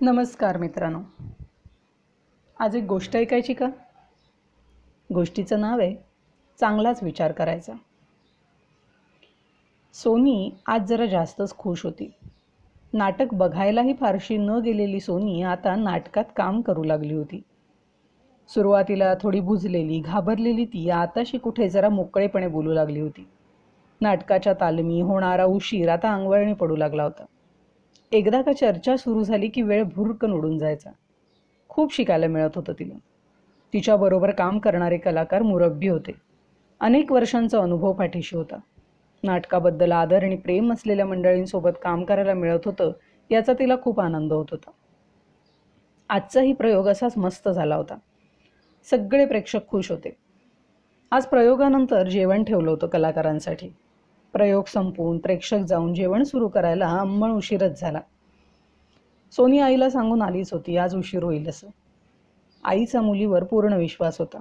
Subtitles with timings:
[0.00, 0.98] नमस्कार मित्रांनो.
[2.60, 3.66] आज एक गोष्ट ऐकायची का?
[5.14, 5.96] गोष्टीचं नाव आहे
[6.60, 7.72] चांगलाच विचार करायचा.
[9.94, 12.12] सोनी आज जरा जास्तच खुश होती.
[12.92, 17.42] नाटक बघायलाही फारशी न गेलेली सोनी आता नाटकात काम करू लागली होती.
[18.48, 23.28] सुरुवातीला थोडी बुजलेली घाबरलेली ती आताशी कुठे जरा मोकळेपणे बोलू लागली होती.
[24.00, 27.24] नाटकाच्या तालमी होणारा उशीर आता अंगवळणी पडू लागला होता.
[28.12, 30.90] एकदा का चर्चा सुरू झाली की वेळ भुरकन उडून जायचा.
[31.68, 32.94] खूप शिकायला मिळत होतं तिला.
[33.72, 36.12] तिच्याबरोबर काम करणारे कलाकार मुरब्बी होते.
[36.80, 38.56] अनेक वर्षांचा अनुभव पाठीशी होता.
[39.22, 42.92] नाटकाबद्दल आदर आणि प्रेम असलेल्या मंडळींसोबत काम करायला मिळत होतं
[43.30, 44.70] याचा तिला खूप आनंद होत होता.
[46.08, 47.98] आजचाही प्रयोग असाच मस्त झाला होता.
[48.90, 50.16] सगळे प्रेक्षक खुश होते.
[51.10, 53.68] आज प्रयोगानंतर जेवण ठेवलं होतं कलाकारांसाठी.
[54.32, 58.00] प्रयोग संपवून प्रेक्षक जाऊन जेवण सुरू करायला अंमळ उशीरच झाला.
[59.32, 61.66] सोनी आईला सांगून आलीच होती आज उशीर होईल असं.
[62.64, 64.40] आईचा मुलीवर पूर्ण विश्वास होता.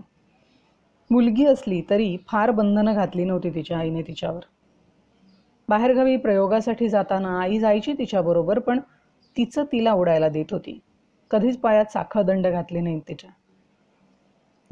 [1.11, 4.39] मुलगी असली तरी फार बंधनं घातली नव्हती तिच्या आईने तिच्यावर.
[5.69, 8.79] बाहेरगावी प्रयोगासाठी जाताना आई जायची तिच्याबरोबर पण
[9.37, 10.79] तिचं तिला उडायला देत होती.
[11.31, 13.29] कधीच पायात साखळदंड घातले नाहीत तिच्या.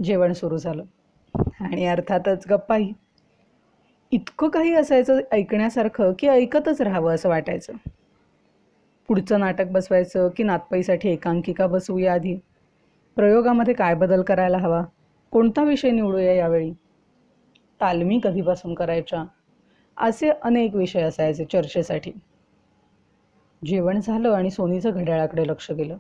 [0.04, 0.84] जेवण सुरू झालं.
[1.60, 2.94] आणि अर्थातच गप्पाही.
[4.12, 7.74] इतकं काही असायचं ऐकण्यासारखं की ऐकतच राहावं असं वाटायचं.
[9.08, 12.38] पुढचं नाटक बसवायचं की नातपाईसाठी एकांकिका बसवूया आधी.
[13.16, 14.84] प्रयोगामध्ये काय बदल करायला हवा?
[15.32, 16.72] कोणता विषय निवडूया यावेळी?
[17.82, 19.26] तालमी कधीपासून करायच्या?
[19.98, 22.12] असे अनेक विषय असायचे चर्चेसाठी.
[23.66, 25.98] जेवण झालं आणि सोनीचं घड्याळाकडे लक्ष गेलं.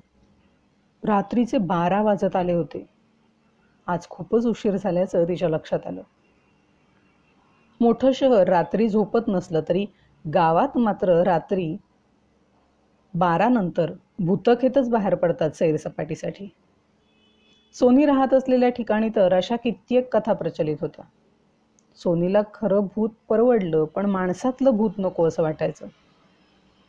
[1.03, 2.85] रात्रीचे बारा वाजत आले होते.
[3.87, 6.01] आज खूपच उशीर झाल्याचं तिच्या लक्षात आलं.
[7.81, 9.85] मोठं शहर रात्री झोपत नसलं तरी
[10.25, 11.77] गावात मात्र रात्री
[13.13, 16.47] बारानंतर भूतखेतच बाहेर पडतात सैरसपाटीसाठी
[17.73, 21.05] सोनी राहत असलेल्या ठिकाणी तर अशा कित्येक कथा प्रचलित होत्या.
[21.95, 25.87] सोनीला खरं भूत परवडलं पण माणसातलं भूत नको असं वाटायचं.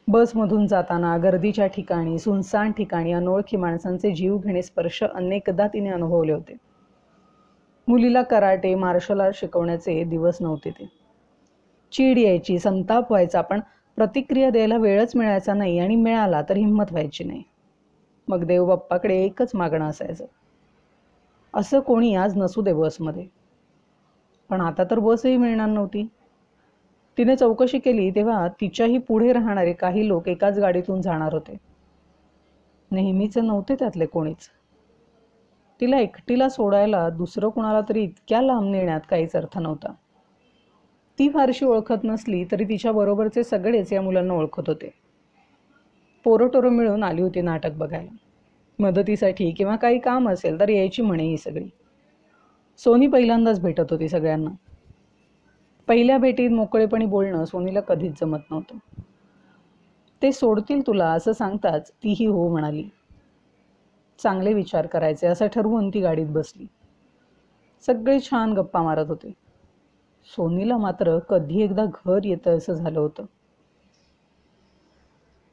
[0.09, 6.57] बसमधून जाताना गर्दीच्या ठिकाणी सुनसान ठिकाणी अनोळखी माणसांचे जीव घेणे स्पर्श अनेकदा तिने अनुभवले होते.
[7.89, 10.89] मुलीला कराटे मार्शल आर्ट शिकवण्याचे दिवस नव्हते ते.
[11.93, 13.61] चीड यायची संताप व्हायचा पण
[13.97, 17.43] प्रतिक्रिया द्यायला वेळच मिळायचा नाही आणि मिळाला तर हिंमत व्हायची नाही.
[18.29, 20.25] मग देवबाप्पाकडे एकच मागणं असायचं.
[21.55, 23.27] असं कोणी आज नसू दे बसमध्ये.
[24.51, 26.07] पण आता तर बसही मिळणार नव्हती.
[27.19, 31.57] तिने चौकशी केली तेव्हा तिच्याही पुढे राहणारे काही लोक एकाच गाडीतून जाणार होते.
[32.91, 34.51] नेहमीचे नव्हते त्यातले कोणीच.
[35.81, 39.93] तिला एकटीला सोडायला दुसरं कुणाला तरी इतक्या लांब नेण्यात काहीच अर्थ नव्हता.
[41.19, 44.91] ती फारशी ओळखत नसली तरी तिच्याबरोबरचे सगळेच या मुलांना ओळखत होते.
[46.25, 48.17] पोरोटोरो मिळून आली होती नाटक बघायला.
[48.79, 51.69] मदतीसाठी किंवा काही काम असेल तर यायची म्हणे ही सगळी.
[52.79, 54.51] सोनी पहिल्यांदाच भेटत होती सगळ्यांना.
[55.89, 58.79] पहिल्या भेटीत मोकळेपणी बोलणं सोनीला कधीच जमत नव्हतं.
[60.23, 62.89] ते सोडतील तुला असं सांगताच तीही हो म्हणाली.
[64.19, 66.67] चांगले विचार करायचे असं ठरवून ती गाडीत बसली.
[67.87, 69.33] सगळे छान गप्पा मारत होते.
[70.37, 73.25] सोनीला मात्र कधी एकदा घर येतं असं झालं होतं.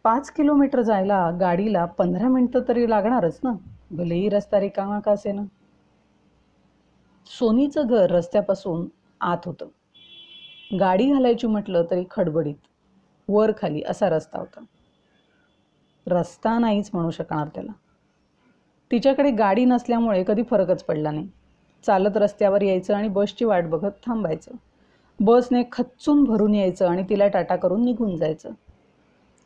[0.03, 3.51] पाच किलोमीटर जायला गाडीला पंधरा मिनटं तरी लागणारच ना?
[3.91, 5.41] भलेही रस्ता रिकामा का असे ना
[7.25, 8.87] सोनीचं घर रस्त्यापासून
[9.21, 9.67] आत होतं.
[10.79, 12.55] गाडी घालायची म्हटलं तरी खडबडीत
[13.29, 14.59] वर खाली असा रस्ता होता.
[16.07, 17.71] रस्ता नाहीच म्हणू शकणार त्याला.
[18.93, 21.27] तिच्याकडे गाडी नसल्यामुळे कधी फरकच पडला नाही.
[21.85, 24.51] चालत रस्त्यावर यायचं आणि बसची वाट बघत थांबायचं.
[25.19, 28.49] बसने खच्चून भरून यायचं आणि तिला टाटा करून निघून जायचं.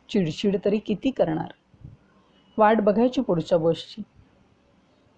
[0.08, 1.52] चिडचिड तरी किती करणार?
[2.58, 4.02] वाट बघायची पुढच्या बसची.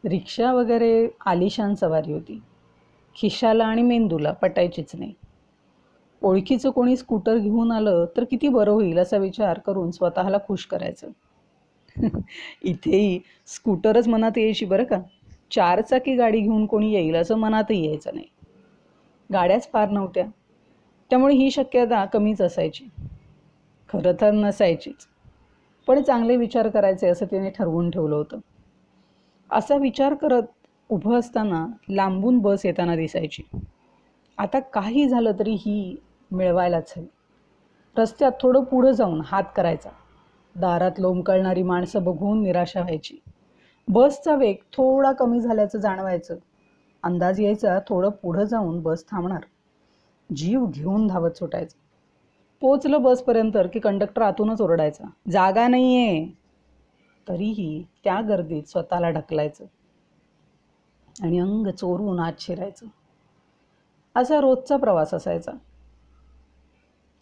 [0.04, 2.42] रिक्षा वगैरे आलिशान सवारी होती.
[3.16, 5.14] खिशाला आणि मेंदूला पटायचीच नाही.
[6.22, 11.08] ओळखीचं कोणी स्कूटर घेऊन आलं तर किती बरं होईल असा विचार करून स्वतःला खुश करायचं.
[12.62, 14.98] इथेही स्कूटरच मनात यायची बरं का.
[15.50, 18.26] चारचाकी गाडी घेऊन कोणी येईल असं मनातही यायचं नाही.
[19.32, 20.26] गाड्याच फार नव्हत्या.
[21.10, 22.84] त्यामुळे ही शक्यता कमीच असायची.
[23.88, 24.96] खरं तर नसायचीच.
[25.86, 28.38] पण चांगले विचार करायचे असं तिने ठरवून ठेवलं होतं.
[29.50, 30.42] असा विचार करत
[30.90, 33.42] उभं असताना लांबून बस येताना दिसायची.
[34.38, 35.96] आता काही झालं तरी ही
[36.30, 37.06] मिळवायलाच हवी.
[37.96, 39.90] रस्त्यात थोडं पुढं जाऊन हात करायचा.
[40.56, 43.18] दारात लोंबकळणारी माणसं बघून निराशा व्हायची.
[43.88, 46.36] बसचा वेग थोडा कमी झाल्याचं जाणवायचं.
[47.02, 49.40] अंदाज यायचा थोडं पुढं जाऊन बस थांबणार.
[50.36, 51.76] जीव घेऊन धावत सुटायचं.
[52.60, 56.26] पोचलं बसपर्यंत की कंडक्टर आतूनच ओरडायचा जागा नाही आहे
[57.28, 59.64] तरीही त्या गर्दीत स्वतःला ढकलायचं.
[61.22, 62.86] आणि अंग चोरून आत शिरायचं.
[64.16, 65.52] असा रोजचा प्रवास असायचा.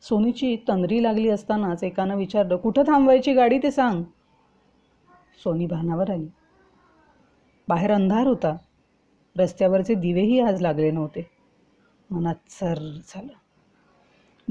[0.03, 4.03] सोनीची तंद्री लागली असतानाच एकानं विचारलं कुठं थांबवायची गाडी ते सांग.
[5.45, 6.29] सोनी भानावर आली.
[7.69, 8.57] बाहेर अंधार होता.
[9.39, 11.31] रस्त्यावरचे दिवेही आज लागले नव्हते.
[12.11, 12.79] मनात सर
[13.09, 13.33] झालं.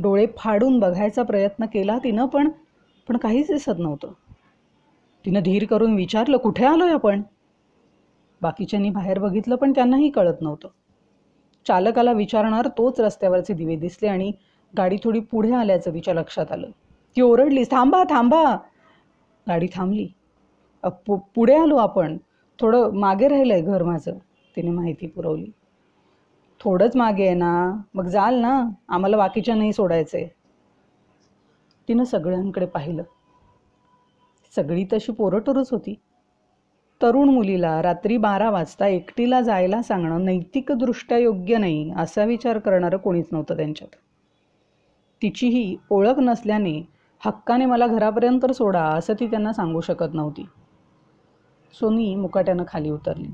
[0.02, 2.50] डोळे फाडून बघायचा प्रयत्न केला तिनं पण
[3.08, 4.12] पण काहीच दिसत नव्हतं.
[5.26, 7.22] तिनं धीर करून विचारलं कुठे आलोय आपण?
[8.42, 10.68] बाकीच्यांनी बाहेर बघितलं पण त्यांनाही कळत नव्हतं.
[11.68, 14.32] चालकाला विचारणार तोच रस्त्यावरचे दिवे दिसले आणि
[14.74, 16.70] गाडी थोडी पुढे आल्याचं तिच्या लक्षात आलं.
[17.16, 18.44] ती ओरडली थांबा थांबा.
[19.48, 20.08] गाडी थांबली.
[21.08, 22.18] पु पुढे आलो आपण.
[22.60, 24.18] थोडं मागे राहिलं आहे घर माझं
[24.58, 25.52] तिने माहिती पुरवली.
[26.62, 27.52] थोडंच मागे आहे ना
[27.94, 30.28] मग जाल ना आम्हाला बाकीच्या नाही सोडायचं आहे
[31.90, 33.04] तिनं सगळ्यांकडे पाहिलं.
[34.56, 35.96] सगळी तशी पोरटोरच होती.
[37.02, 43.26] तरुण मुलीला रात्री बारा वाजता एकटीला जायला सांगणं नैतिकदृष्ट्या योग्य नाही असा विचार करणारं कोणीच
[43.32, 43.96] नव्हतं त्यांच्यात.
[45.22, 46.82] तिचीही ओळख नसल्याने
[47.22, 50.46] हक्काने मला घरापर्यंत सोडा असं ती त्यांना सांगू शकत नव्हती.
[51.74, 53.28] सोनी मुकाट्यानं खाली उतरली.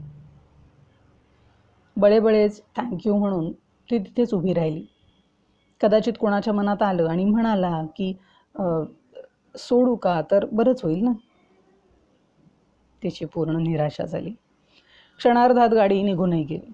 [1.98, 3.52] बळेबळेच थँक्यू म्हणून
[3.90, 4.86] ती तिथेच उभी राहिली.
[5.82, 8.14] कदाचित कोणाच्या मनात आलं आणि म्हणाला की
[9.56, 10.22] सोडू का?
[10.32, 11.12] तर बरंच होईल ना?
[13.04, 14.32] तिची पूर्ण निराशा झाली.
[15.18, 16.72] क्षणार्धात गाडी निघूनही गेली.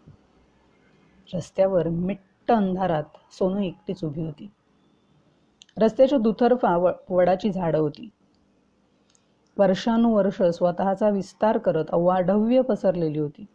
[1.33, 4.49] रस्त्यावर मिट्ट अंधारात सोनू एकटीच उभी होती.
[5.77, 8.09] रस्त्याच्या दुतर्फा व वडाची झाडं होती.
[9.57, 13.45] वर्षानुवर्ष स्वतःचा विस्तार करत अवाढव्य पसरलेली होती.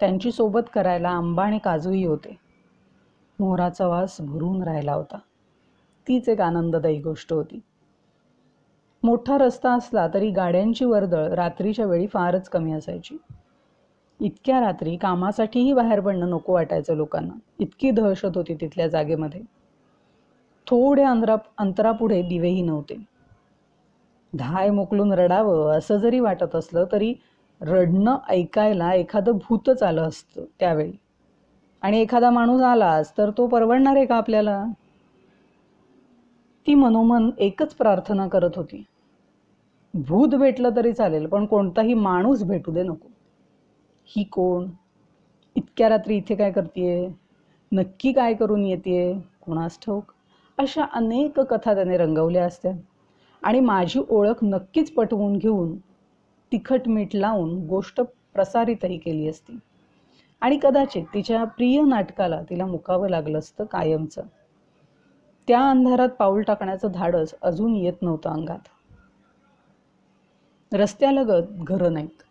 [0.00, 2.36] त्यांची सोबत करायला आंबा आणि काजूही होते.
[3.40, 5.18] मोहराचा वास भरून राहिला होता.
[6.08, 7.60] तीच एक आनंददायी गोष्ट होती.
[9.02, 13.16] मोठा रस्ता असला तरी गाड्यांची वर्दळ रात्रीच्या वेळी फारच कमी असायची.
[14.20, 17.38] इतक्या रात्री कामासाठीही बाहेर पडणं नको वाटायचं लोकांना.
[17.58, 19.40] इतकी दहशत होती तिथल्या जागेमध्ये.
[20.66, 22.96] थोड्या अंतरा अंतरापुढे दिवेही नव्हते.
[24.36, 27.14] धाय मोकलून रडावं असं जरी वाटत असलं तरी
[27.60, 30.92] रडणं ऐकायला एखादं भूतच आलं असतं त्यावेळी.
[31.82, 34.64] आणि एखादा माणूस आलाच तर तो परवडणार आहे का आपल्याला?
[36.66, 38.84] ती मनोमन एकच प्रार्थना करत होती.
[39.94, 43.08] भूत भेटलं तरी चालेल पण कोणताही माणूस भेटू दे नको.
[44.06, 44.66] ही कोण?
[45.56, 47.14] इतक्या रात्री इथे काय करते
[47.72, 50.04] नक्की काय करून येते कोणास ठाऊक?
[50.62, 52.72] अशा अनेक कथा त्याने रंगवल्या असत्या.
[53.42, 55.76] आणि माझी ओळख नक्कीच पटवून घेऊन
[56.52, 58.00] तिखट मीठ लावून गोष्ट
[58.34, 59.58] प्रसारितही केली असती.
[60.40, 64.22] आणि कदाचित तिच्या प्रिय नाटकाला तिला मुकावं लागलं असतं कायमचं.
[65.48, 68.68] त्या अंधारात पाऊल टाकण्याचं धाडस अजून येत नव्हतं अंगात.
[70.74, 72.22] रस्त्यालगत घरं नाहीत.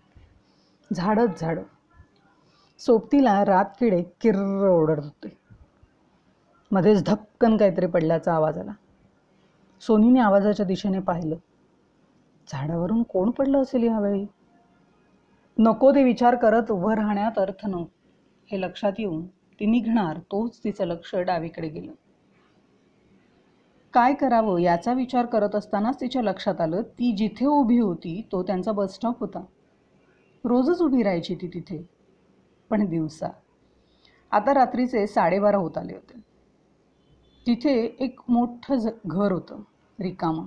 [0.93, 1.61] झाडच झाडं.
[2.79, 5.40] सोबतीला रातकिडे किर्र ओढत होते.
[6.71, 8.71] मध्येच धपकन काहीतरी पडल्याचा आवाज आला.
[9.81, 11.35] सोनीने आवाजाच्या दिशेने पाहिलं.
[12.51, 14.25] झाडावरून कोण पडलं असेल यावेळी?
[15.57, 17.85] नको ते विचार करत उभं राहण्यात अर्थ नव्ह
[18.51, 21.91] हे लक्षात येऊन ती निघणार तोच तिचं लक्ष डावीकडे गेलं.
[23.93, 28.71] काय करावं याचा विचार करत असतानाच तिच्या लक्षात आलं ती जिथे उभी होती तो त्यांचा
[28.71, 29.43] बस स्टॉप होता.
[30.45, 31.85] रोजच उभी राहायची ती तिथे.
[32.69, 33.27] पण दिवसा.
[34.31, 36.30] आता रात्रीचे साडेबारा होत आले होते.
[37.47, 39.61] तिथे एक मोठं ज घर होतं
[39.99, 40.45] रिकामं.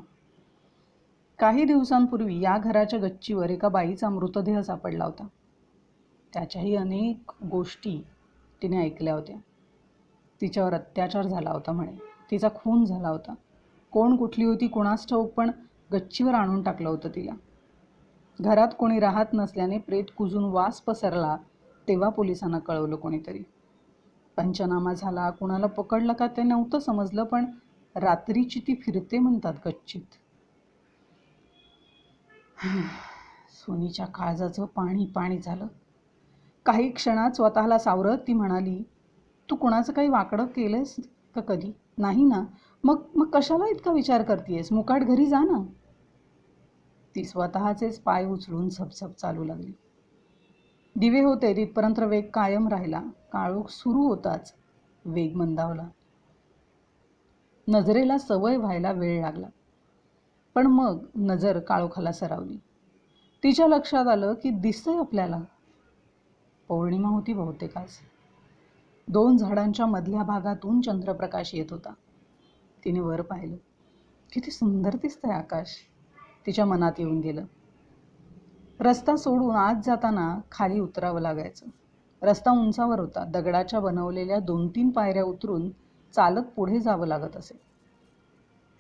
[1.39, 5.27] काही दिवसांपूर्वी या घराच्या गच्चीवर एका बाईचा मृतदेह सापडला होता.
[6.35, 8.03] त्याच्याही अनेक गोष्टी
[8.63, 9.37] तिने ऐकल्या होत्या.
[10.41, 11.97] तिच्यावर अत्याचार झाला होता म्हणे.
[12.31, 13.35] तिचा खून झाला होता.
[13.93, 15.51] कोण कुठली होती कुणास ठाऊक पण
[15.93, 17.33] गच्चीवर आणून टाकलं होतं तिला.
[18.41, 21.37] घरात कोणी राहत नसल्याने प्रेत कुजून वास पसरला
[21.89, 23.43] तेव्हा पोलिसांना कळवलं कोणीतरी.
[24.37, 27.45] पंचनामा झाला कुणाला पकडलं का ते नव्हतं समजलं पण
[27.97, 30.17] रात्रीची ती फिरते म्हणतात गच्चीत.
[33.51, 35.67] सोनीच्या काळजाचं पाणी पाणी झालं.
[36.67, 38.83] काही क्षणात स्वतःला सावरत ती म्हणाली
[39.51, 40.95] तू कुणाचं काही वाकडं केलंयस
[41.35, 41.73] का कधी?
[41.99, 42.43] नाही ना.
[42.85, 44.73] मग मग कशाला इतका विचार करतेयस?
[44.73, 45.63] मुकाट घरी जा ना.
[47.15, 49.73] ती स्वतःचेच पाय उचलून झपझप चालू लागली.
[50.97, 53.03] दिवे होते तिथपर्यंत वेग कायम राहिला.
[53.35, 54.55] काळोख सुरू होताच
[55.05, 55.89] वेग मंदावला.
[57.69, 59.47] नजरेला सवय व्हायला वेळ लागला.
[60.55, 62.57] पण मग नजर काळोखाला सरावली.
[63.43, 65.41] तिच्या लक्षात आलं की दिसतंय आपल्याला.
[66.69, 67.79] पौर्णिमा होती बहुतेक
[69.09, 71.93] दोन झाडांच्या मधल्या भागातून चंद्रप्रकाश येत होता.
[72.85, 73.57] तिने वर पाहिलं.
[74.33, 75.77] किती सुंदर दिसतंय आकाश.
[76.47, 77.45] तिच्या मनात येऊन गेलं.
[78.81, 81.67] रस्ता सोडून आत जाताना खाली उतरावं लागायचं.
[82.25, 83.25] रस्ता उंचावर होता.
[83.25, 85.71] दगडाच्या बनवलेल्या दोन तीन पायऱ्या उतरून
[86.15, 87.55] चालत पुढे जावं लागत असे.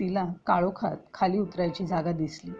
[0.00, 2.52] तिला काळोखात खाली उतरायची जागा दिसली.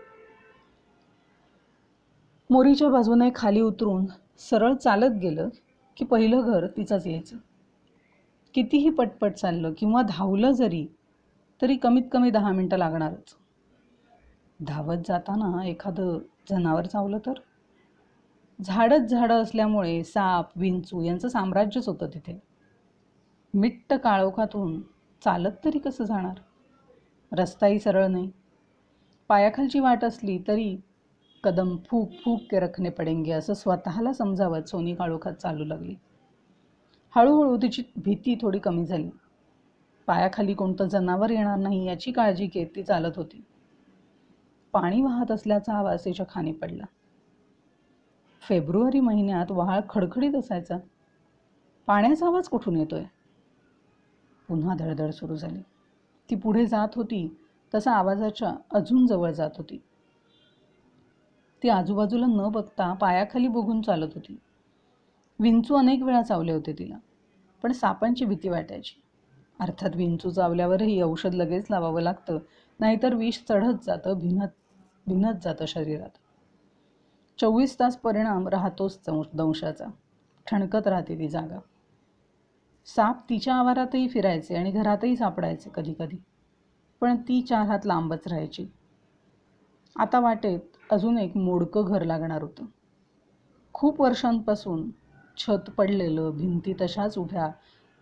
[2.51, 4.07] मोरीच्या बाजूने खाली उतरून
[4.39, 5.49] सरळ चालत गेलं
[5.97, 7.37] की पहिलं घर तिचंच यायचं.
[8.55, 10.87] कितीही पटपट चाललं किंवा धावलं जरी
[11.63, 13.37] तरी कमीत कमी दहा मिनटं लागणारच.
[14.67, 16.19] धावत जाताना एखादं
[16.51, 17.33] जनावर चावलं तर?
[18.63, 22.41] झाडच झाडं असल्यामुळे साप विंचू यांचं साम्राज्यच होतं तिथे.
[23.55, 24.81] मिट्ट काळोखातून
[25.25, 26.35] चालत तरी कसं जाणार?
[27.33, 28.31] रस्ताही सरळ नाही.
[29.29, 30.77] पायाखालची वाट असली तरी
[31.45, 35.95] कदम फूक फूक के रखने पडेंगे असं स्वतःला समजावत सोनी काळोखात चालू लागली.
[37.17, 39.11] हळूहळू तिची भीती थोडी कमी झाली.
[40.07, 43.45] पायाखाली कोणतं जनावर येणार नाही याची काळजी घेत ती चालत होती.
[44.73, 46.85] पाणी वाहत असल्याचा आवाज तिच्या खाणी पडला.
[48.49, 50.77] फेब्रुवारी महिन्यात वहाळ खडखडीत असायचा.
[51.87, 53.05] पाण्याचा आवाज कुठून येतोय?
[54.49, 55.61] पुन्हा धडधड सुरू झाली.
[56.31, 57.37] ती पुढे जात होती
[57.75, 59.79] तसा आवाजाच्या अजून जवळ जात होती.
[61.63, 64.39] ती आजूबाजूला न बघता पायाखाली बघून चालत होती.
[65.41, 66.97] विंचू अनेक वेळा चावले होते तिला
[67.63, 69.03] पण सापांची भीती वाटायची.
[69.61, 72.39] अर्थात विंचू चावल्यावरही औषध लगेच लावावं लागतं
[72.81, 74.49] नाहीतर विष चढत जातं भिनत
[75.07, 76.19] भिनत जातं शरीरात.
[77.39, 79.87] चोवीस तास परिणाम राहतोच दंशाचा.
[80.47, 81.59] ठणकत राहते ती जागा.
[82.87, 86.17] साप तिच्या आवारातही फिरायचे आणि घरातही सापडायचे कधी कधी
[87.01, 88.67] पण ती चार हात लांबच राहायची.
[89.97, 90.61] आता वाटेत
[90.91, 92.65] अजून एक मोडकं घर लागणार होतं.
[93.73, 94.91] खूप वर्षांपासून
[95.37, 97.51] छत पडलेलं भिंती तशाच उभ्या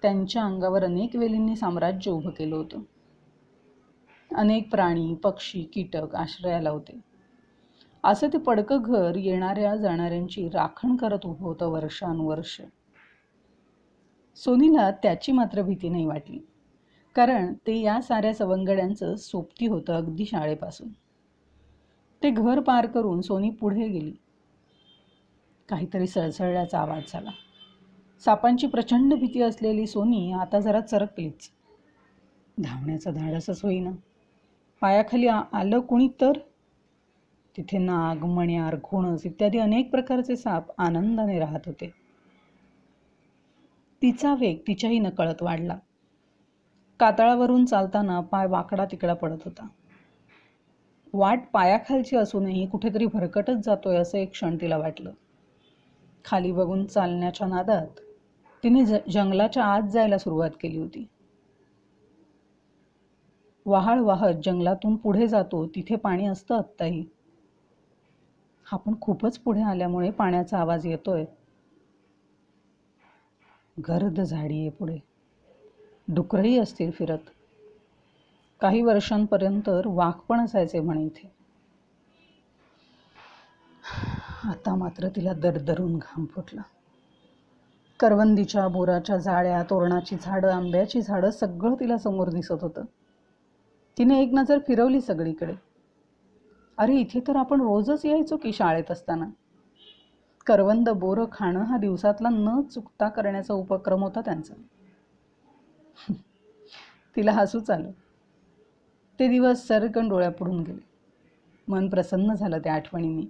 [0.02, 2.82] त्यांच्या अंगावर अनेक वेलींनी साम्राज्य उभं केलं होतं.
[4.36, 7.11] अनेक प्राणी पक्षी कीटक आश्रयाला होते.
[8.04, 12.60] असं ते पडकं घर येणाऱ्या जाणाऱ्यांची राखण करत उभं होतं वर्षानुवर्ष.
[14.36, 16.38] सोनीला त्याची मात्र भीती नाही वाटली.
[17.14, 20.88] कारण ते या साऱ्या सवंगड्यांचं सोबती होतं अगदी शाळेपासून.
[22.22, 24.12] ते घर पार करून सोनी पुढे गेली.
[25.68, 27.30] काहीतरी सळसळल्याचा आवाज झाला.
[28.24, 31.50] सापांची प्रचंड भीती असलेली सोनी आता जरा चरकलीच.
[32.58, 33.90] धावण्याचा धाडसच होईना.
[34.80, 36.32] पायाखाली आलं कुणी तर?
[37.56, 41.90] तिथे नाग मण्यार घोणस इत्यादी अनेक प्रकारचे साप आनंदाने राहत होते.
[44.02, 45.76] तिचा वेग तिच्याही नकळत वाढला.
[47.00, 49.66] कातळावरून चालताना पाय वाकडा तिकडा पडत होता.
[51.12, 55.10] वाट पायाखालची असूनही कुठेतरी भरकटच जातोय असं एक क्षण तिला वाटलं.
[56.24, 58.00] खाली बघून चालण्याच्या नादात
[58.64, 61.06] तिने जंगलाच्या आत जायला सुरुवात केली होती.
[63.66, 67.04] वाहाळ वाहत जंगलातून पुढे जातो तिथे पाणी असतं आत्ताही.
[68.72, 71.24] आपण खूपच पुढे आल्यामुळे पाण्याचा आवाज येतोय.
[73.88, 74.98] गर्द झाडी आहे पुढे.
[76.08, 77.30] डुकरही असतील फिरत.
[78.60, 81.32] काही वर्षांपर्यंत वाघ पण असायचे म्हणे इथे.
[84.44, 86.62] आता मात्र तिला दरदरून घाम फुटला.
[88.00, 92.84] करवंदीच्या बोराच्या जाळ्या तोरणाची झाडं आंब्याची झाडं सगळं तिला समोर दिसत होतं.
[93.98, 95.52] तिने एक नजर फिरवली सगळीकडे.
[96.78, 99.24] अरे इथे तर आपण रोजच यायचो की शाळेत असताना.
[100.46, 104.54] करवंद बोरं खाणं हा दिवसातला न चुकता करण्याचा उपक्रम होता त्यांचा.
[107.16, 107.90] तिला हसूच आलं.
[109.20, 110.80] ते दिवस सरकन डोळ्यापुढून गेले.
[111.68, 113.26] मन प्रसन्न झालं त्या आठवणींनी.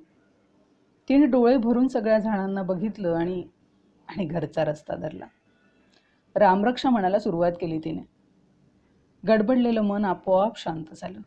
[1.08, 3.42] तिने डोळे भरून सगळ्या झाडांना बघितलं आणि
[4.08, 5.26] आणि घरचा रस्ता धरला.
[6.36, 8.02] रामरक्षा म्हणायला सुरुवात केली तिने.
[9.26, 11.20] गडबडलेलं मन आपोआप शांत झालं.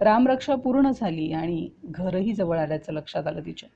[0.00, 3.68] रामरक्षा पूर्ण झाली आणि घरही जवळ आल्याचं लक्षात आलं तिच्या.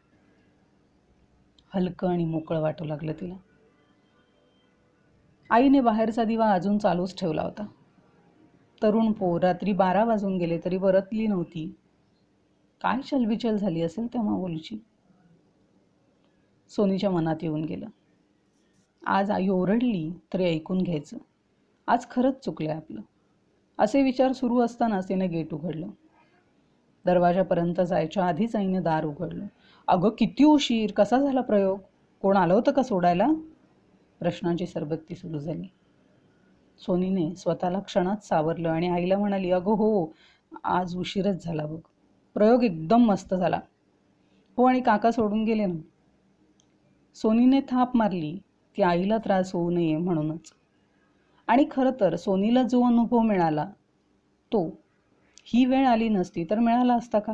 [1.74, 3.34] हलकं आणि मोकळं वाटू लागलं तिला.
[5.50, 7.66] आईने बाहेरचा दिवा अजून चालूच ठेवला होता.
[8.82, 11.74] तरुण पोर रात्री बारा वाजून गेले तरी बरतली नव्हती.
[12.82, 14.78] काय चलबिचल झाली असेल त्या माऊलीची
[16.68, 17.86] सोनीच्या मनात येऊन गेलं.
[19.06, 21.16] आज आई ओरडली तरी ऐकून घ्यायचं.
[21.86, 23.00] आज खरंच चुकलं आपलं.
[23.78, 25.86] असे विचार सुरू असतानाच तिने गेट उघडलं.
[27.06, 29.46] दरवाजापर्यंत जायच्या आधीच आईने दार उघडलं.
[29.88, 31.78] अगं किती उशीर कसा झाला प्रयोग?
[32.22, 33.26] कोण आलं होतं का सोडायला?
[34.20, 35.66] प्रश्नांची सरबत्ती सुरू झाली.
[36.78, 40.12] सोनीने स्वतःला क्षणात सावरलं आणि आईला म्हणाली अगं हो
[40.64, 41.78] आज उशीरच झाला बघ.
[42.34, 43.60] प्रयोग एकदम मस्त झाला.
[44.56, 45.80] हो आणि काका सोडून गेले ना.
[47.14, 48.38] सोनीने थाप मारली
[48.76, 50.52] ती आईला त्रास होऊ नये म्हणूनच.
[51.46, 53.64] आणि खरं तर सोनीला जो अनुभव मिळाला
[54.52, 54.82] तो
[55.54, 57.32] ही वेळ आली नसती तर मिळाला असता का?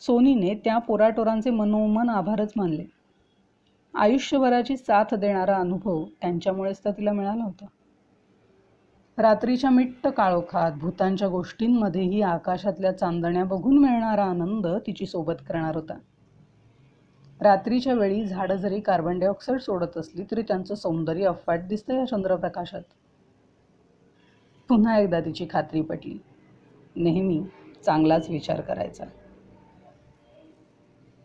[0.00, 2.84] सोनीने त्या पोराटोरांचे मनोमन आभारच मानले.
[3.94, 7.66] आयुष्यभराची साथ देणारा अनुभव त्यांच्यामुळेच तर तिला मिळाला होता.
[9.18, 15.98] रात्रीच्या मिट्ट काळोखात भूतांच्या गोष्टींमध्येही आकाशातल्या चांदण्या बघून मिळणारा आनंद तिची सोबत करणार होता.
[17.40, 22.82] रात्रीच्या वेळी झाडं जरी कार्बन डायऑक्साईड सोडत असली तरी त्यांचं सौंदर्य अफाट दिसतं या चंद्रप्रकाशात.
[24.68, 26.18] पुन्हा एकदा तिची खात्री पटली.
[26.96, 27.42] नेहमी
[27.84, 29.04] चांगलाच विचार करायचा.